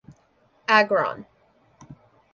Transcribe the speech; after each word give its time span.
Agron. 0.79 1.19